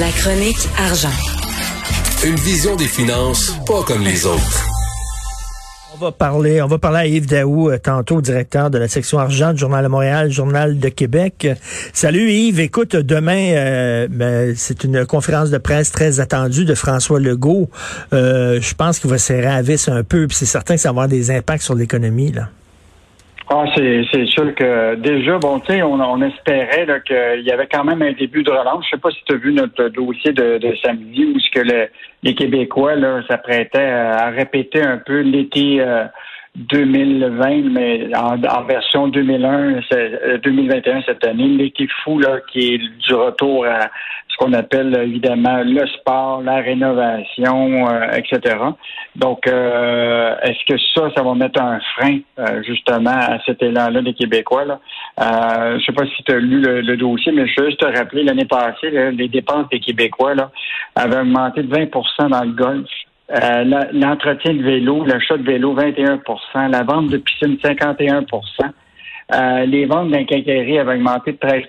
[0.00, 1.08] La chronique argent.
[2.26, 4.64] Une vision des finances pas comme les autres.
[5.94, 9.20] On va parler, on va parler à Yves Daou, euh, tantôt directeur de la section
[9.20, 11.46] argent du Journal de Montréal, Journal de Québec.
[11.92, 17.20] Salut Yves, écoute, demain, euh, ben, c'est une conférence de presse très attendue de François
[17.20, 17.70] Legault.
[18.12, 20.88] Euh, je pense qu'il va serrer à vis un peu, puis c'est certain que ça
[20.88, 22.32] va avoir des impacts sur l'économie.
[22.32, 22.48] là.
[23.56, 27.84] Ah, c'est, sûr que déjà, bon, tu sais, on, on espérait qu'il y avait quand
[27.84, 28.84] même un début de relance.
[28.86, 31.88] Je sais pas si tu as vu notre dossier de, samedi où ce que le-
[32.24, 32.94] les Québécois
[33.28, 36.04] s'apprêtaient à, répéter un peu l'été euh,
[36.56, 42.74] 2020, mais en, en version 2001, c'est- euh, 2021 cette année, l'été fou là, qui
[42.74, 43.88] est du retour à
[44.34, 48.56] ce qu'on appelle évidemment le sport, la rénovation, euh, etc.
[49.14, 54.02] Donc, euh, est-ce que ça, ça va mettre un frein euh, justement à cet élan-là
[54.02, 54.64] des Québécois?
[54.64, 54.80] Là?
[55.20, 57.86] Euh, je sais pas si tu as lu le, dossier, mais je veux juste te
[57.86, 60.50] rappeler, l'année passée, les dépenses des Québécois là,
[60.96, 62.90] avaient augmenté de 20% dans le golf.
[63.30, 68.24] Euh, L'entretien de vélo, l'achat de vélo, 21% la vente de piscine, 51%
[69.32, 71.62] euh, Les ventes d'un quincaillerie avaient augmenté de 13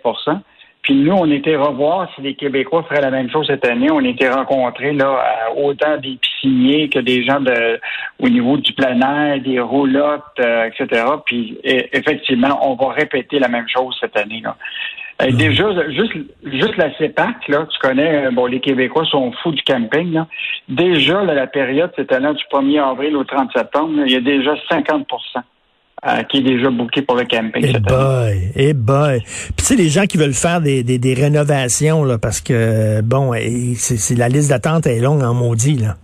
[0.85, 3.89] puis nous, on était revoir si les Québécois feraient la même chose cette année.
[3.89, 7.79] On était rencontrés là à autant des pisciniers que des gens de
[8.19, 11.03] au niveau du plein air, des roulottes, euh, etc.
[11.25, 14.41] Puis e- effectivement, on va répéter la même chose cette année.
[14.43, 14.55] Là.
[15.23, 16.13] Euh, Déjà, juste,
[16.43, 20.13] juste la CEPAC, là, tu connais, euh, bon, les Québécois sont fous du camping.
[20.13, 20.27] Là.
[20.69, 24.17] Déjà, là, la période, cette année, du 1er avril au 30 septembre, là, il y
[24.17, 25.07] a déjà 50
[26.07, 27.79] euh, qui est déjà booké pour le camping Eh année.
[27.79, 29.19] boy, eh boy.
[29.21, 33.01] Puis tu sais, les gens qui veulent faire des, des, des rénovations, là, parce que,
[33.01, 33.31] bon,
[33.75, 35.95] c'est c'est- la liste d'attente est longue en maudit, là.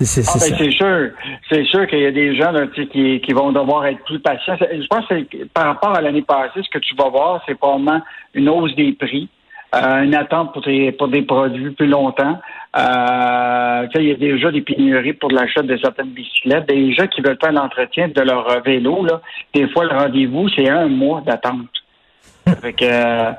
[0.00, 1.10] C'est c'est- Ah, ben, sûr.
[1.48, 4.56] C'est sûr qu'il y a des gens là, qui, qui vont devoir être plus patients.
[4.60, 7.54] Je pense que c'est- par rapport à l'année passée, ce que tu vas voir, c'est
[7.54, 8.00] probablement
[8.34, 9.28] une hausse des prix,
[9.74, 12.38] euh, une attente pour, tes- pour des produits plus longtemps.
[12.76, 16.68] Euh, il y a déjà des pénuries pour l'achat de certaines bicyclettes.
[16.68, 19.20] Des gens qui veulent faire l'entretien de leur vélo, là,
[19.54, 21.68] des fois, le rendez-vous, c'est un mois d'attente.
[22.46, 23.30] Ça fait que, euh,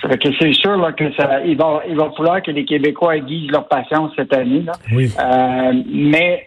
[0.00, 2.64] ça fait que c'est sûr là, que ça, il va, il va falloir que les
[2.64, 4.62] Québécois aiguisent leur patience cette année.
[4.62, 4.72] Là.
[4.92, 5.10] Oui.
[5.18, 6.46] Euh, mais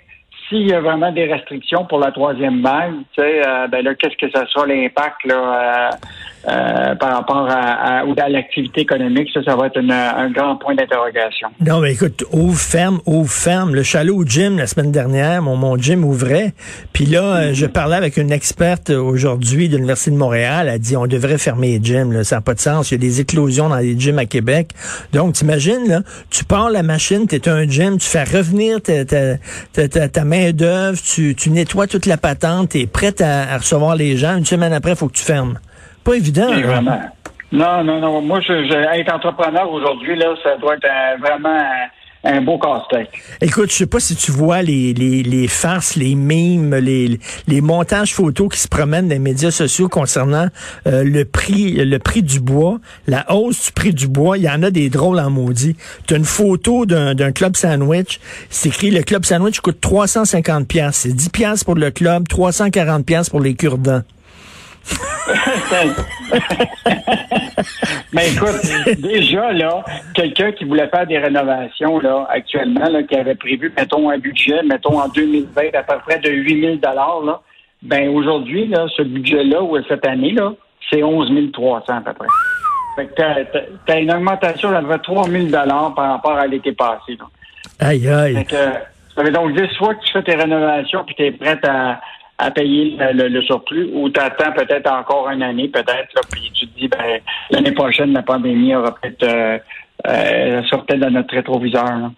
[0.49, 3.95] s'il y a vraiment des restrictions pour la troisième vague, tu sais, euh, ben là,
[3.95, 5.89] qu'est-ce que ça sera l'impact là, euh,
[6.49, 9.29] euh, par rapport à, à, ou à l'activité économique?
[9.33, 11.49] Ça, ça va être une- un grand point d'interrogation.
[11.65, 13.75] Non, mais écoute, ouvre, ferme, ouvre, ferme.
[13.75, 16.53] Le chalet au gym la semaine dernière, mon, mon gym ouvrait.
[16.93, 20.67] Puis là, euh, je parlais avec une experte euh, aujourd'hui de l'Université de Montréal.
[20.67, 22.13] Elle a dit on devrait fermer les gyms.
[22.13, 22.23] Là.
[22.23, 22.91] Ça n'a pas de sens.
[22.91, 24.69] Il y a des éclosions dans les gyms à Québec.
[25.11, 25.99] Donc, t'imagines, là,
[26.29, 29.35] tu pars la machine, tu es un gym, tu fais revenir ta, ta,
[29.73, 33.95] ta, ta- ta main-d'œuvre, tu, tu nettoies toute la patente, tu es prête à, recevoir
[33.95, 34.37] les gens.
[34.37, 35.59] Une semaine après, il faut que tu fermes.
[36.03, 36.49] Pas évident.
[36.49, 36.61] Là.
[36.61, 37.01] vraiment.
[37.51, 38.21] Non, non, non.
[38.21, 38.53] Moi, je,
[38.99, 41.59] être entrepreneur aujourd'hui, là, ça doit être un- vraiment
[42.27, 43.09] un, un beau casse-tête.
[43.41, 47.61] Écoute, je sais pas si tu vois les, les, les farces, les mimes, les, les
[47.61, 50.47] montages photos qui se promènent dans les médias sociaux concernant
[50.87, 54.37] euh, le prix le prix du bois, la hausse du prix du bois.
[54.37, 55.75] Il y en a des drôles en maudit.
[56.07, 58.19] Tu as une photo d'un d'un club sandwich.
[58.49, 60.97] C'est écrit le club sandwich coûte 350 pièces.
[60.97, 64.01] C'est 10 pièces pour le club, 340 pièces pour les cure-dents.
[68.13, 68.61] Mais écoute,
[68.99, 69.83] déjà, là,
[70.13, 74.61] quelqu'un qui voulait faire des rénovations, là, actuellement, là, qui avait prévu, mettons, un budget,
[74.63, 77.41] mettons, en 2020, à peu près de 8 000 là,
[77.81, 80.53] ben, aujourd'hui, là, ce budget-là, ou cette année, là,
[80.89, 82.27] c'est 11 300 à peu près.
[82.95, 87.25] Fait que t'as, une augmentation près 3 000 par rapport à l'été passé, là.
[87.79, 88.33] Aïe, aïe.
[88.33, 88.55] Fait que,
[89.15, 91.99] ça veut donc dire soit que tu fais tes rénovations puis tu es prête à,
[92.39, 96.21] à payer le, le- le surplus ou tu attends peut-être encore une année, peut-être, là,
[96.31, 97.19] puis tu te dis ben
[97.49, 99.57] l'année prochaine, la pandémie aura peut-être euh,
[100.07, 101.83] euh, peut-être dans notre rétroviseur.
[101.85, 102.11] Là.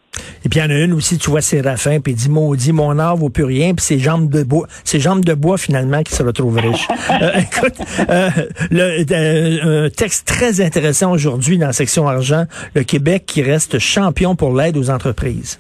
[0.46, 2.74] Et puis il y en a une aussi, tu vois Séraphin, puis il dit maudit,
[2.74, 6.04] mon art vaut plus rien, puis ses jambes de bois, ses jambes de bois finalement
[6.04, 6.88] qui se retrouvent riches.
[7.22, 7.74] Euh, écoute,
[8.10, 8.30] euh,
[8.72, 12.46] le, euh, un texte très intéressant aujourd'hui dans la section argent,
[12.76, 15.60] le Québec qui reste champion pour l'aide aux entreprises.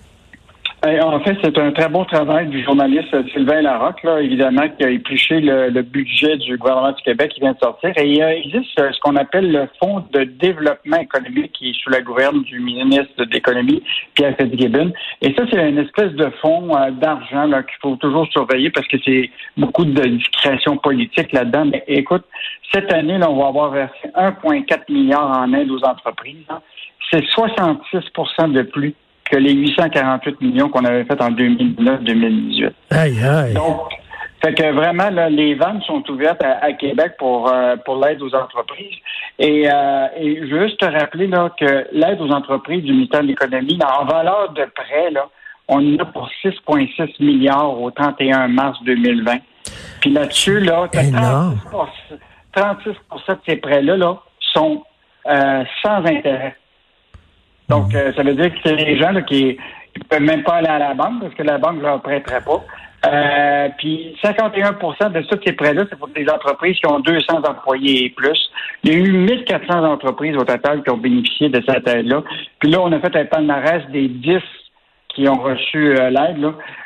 [0.85, 4.85] Euh, En fait, c'est un très bon travail du journaliste Sylvain Larocque, là, évidemment, qui
[4.85, 7.91] a épluché le, budget du gouvernement du Québec qui vient de sortir.
[7.97, 12.01] Et il existe ce qu'on appelle le Fonds de développement économique qui est sous la
[12.01, 13.83] gouverne du ministre de l'Économie,
[14.13, 14.93] Pierre Fitzgibbon.
[15.21, 18.97] Et ça, c'est une espèce de fonds euh, d'argent qu'il faut toujours surveiller parce que
[19.03, 21.65] c'est beaucoup de discrétion politique là-dedans.
[21.65, 22.23] Mais écoute,
[22.73, 26.45] cette année, là, on va avoir versé 1,4 milliard en aide aux entreprises.
[26.49, 26.61] hein.
[27.11, 28.93] C'est 66% de plus
[29.29, 32.71] que les 848 millions qu'on avait fait en 2019-2018.
[32.91, 33.53] Aïe, aïe.
[33.53, 33.89] Donc,
[34.41, 38.21] fait que vraiment, là, les ventes sont ouvertes à, à Québec pour, euh, pour l'aide
[38.21, 38.95] aux entreprises.
[39.37, 43.79] Et, euh, et juste te rappeler là, que l'aide aux entreprises du ministère de l'Économie,
[43.83, 45.27] en valeur de prêt, là,
[45.67, 49.37] on en a pour 6,6 milliards au 31 mars 2020.
[50.01, 51.59] Puis là-dessus, là, t'as Énorme.
[51.71, 52.15] 36,
[52.53, 52.89] 36
[53.29, 54.17] de ces prêts-là là,
[54.53, 54.83] sont
[55.27, 56.55] euh, sans intérêt.
[57.69, 59.57] Donc, euh, ça veut dire que c'est les gens là, qui
[59.97, 62.41] ne peuvent même pas aller à la banque parce que la banque ne leur prêterait
[62.41, 62.63] pas.
[63.07, 68.05] Euh, puis 51% de tous ces prêts-là, c'est pour des entreprises qui ont 200 employés
[68.05, 68.37] et plus.
[68.83, 72.23] Il y a eu 1400 entreprises au total qui ont bénéficié de cette aide-là.
[72.59, 74.39] Puis là, on a fait un palmarès des 10
[75.09, 76.45] qui ont reçu euh, l'aide.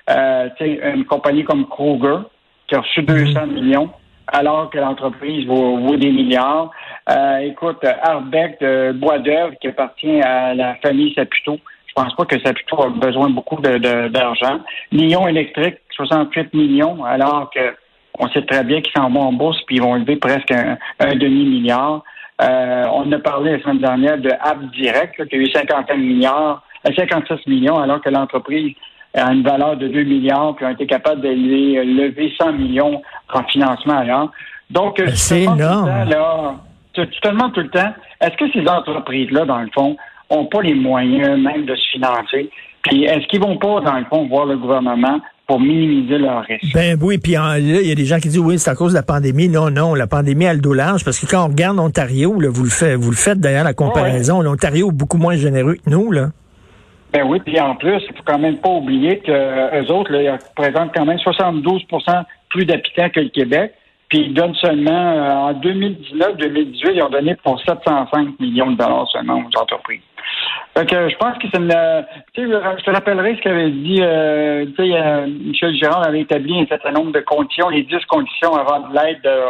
[0.10, 0.50] Euh,
[0.94, 2.20] une compagnie comme Kroger
[2.68, 3.90] qui a reçu 200 millions
[4.28, 6.72] alors que l'entreprise vaut, vaut des milliards.
[7.10, 11.58] Euh, écoute, Arbeck de Bois d'œuvre qui appartient à la famille Saputo.
[11.88, 14.60] Je pense pas que Saputo a besoin de beaucoup de- de- d'argent.
[14.92, 17.76] Lyon électrique, 68 millions, alors que
[18.20, 20.78] on sait très bien qu'ils s'en vont en bourse puis ils vont lever presque un,
[21.00, 22.04] un demi-milliard.
[22.42, 25.96] Euh, on a parlé la semaine dernière de App Direct, là, qui a eu 50
[25.98, 28.74] milliards, euh, 56 millions, alors que l'entreprise
[29.16, 32.54] a une valeur de 2 milliards, puis ont été capables de lever, euh, lever 100
[32.54, 33.02] millions
[33.34, 34.32] en financement ailleurs.
[34.70, 35.60] Donc, euh, c'est énorme.
[35.60, 36.56] temps, là,
[36.94, 39.98] tu, tu te demandes tout le temps, est-ce que ces entreprises-là, dans le fond,
[40.30, 42.50] ont pas les moyens même de se financer?
[42.84, 46.74] Puis est-ce qu'ils vont pas, dans le fond, voir le gouvernement pour minimiser leurs risques?
[46.74, 48.92] Ben oui, puis là, il y a des gens qui disent oui, c'est à cause
[48.92, 49.48] de la pandémie.
[49.48, 52.64] Non, non, la pandémie a le dos large parce que quand on regarde l'Ontario, vous
[52.64, 54.42] le faites, vous le faites d'ailleurs la comparaison.
[54.42, 56.30] L'Ontario est beaucoup moins généreux que nous, là.
[57.14, 60.12] Ben oui, puis en plus, il faut quand même pas oublier que euh, eux autres,
[60.12, 63.74] là, ils représentent quand même 72% plus d'habitants que le Québec.
[64.14, 69.08] Puis ils donnent seulement, euh, en 2019-2018, ils ont donné pour 705 millions de dollars
[69.12, 70.02] seulement aux entreprises.
[70.78, 71.72] Fait que je pense que c'est une...
[71.76, 72.04] euh,
[72.36, 76.20] Tu sais, je te rappellerai ce qu'avait dit, euh, tu sais, euh, Michel Girard avait
[76.22, 79.46] établi un certain nombre de conditions, les 10 conditions avant de l'aide euh,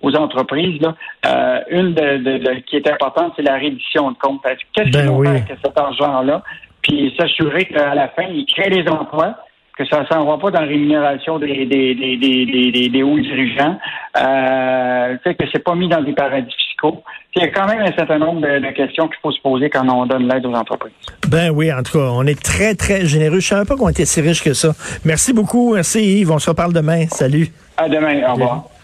[0.00, 0.80] aux entreprises.
[0.80, 0.94] Là.
[1.26, 4.40] Euh, une de, de- de- qui est importante, c'est la reddition de comptes.
[4.72, 6.42] Qu'est-ce Ben qu'ils vont faire avec cet argent-là?
[6.80, 9.34] Puis s'assurer qu'à la fin, ils créent des emplois,
[9.76, 13.18] que ça ne s'en va pas dans la rémunération des, des, des, des, des, hauts
[13.18, 13.78] dirigeants,
[14.16, 17.02] euh, que c'est pas mis dans des paradis fiscaux.
[17.34, 19.68] Il y a quand même un certain nombre de, de questions qu'il faut se poser
[19.68, 20.92] quand on donne l'aide aux entreprises.
[21.28, 23.40] Ben oui, en tout cas, on est très, très généreux.
[23.40, 24.72] Je savais pas qu'on était si riche que ça.
[25.04, 25.74] Merci beaucoup.
[25.74, 26.32] Merci Yves.
[26.32, 27.06] On se reparle demain.
[27.08, 27.48] Salut.
[27.76, 28.22] À demain.
[28.26, 28.75] Au revoir.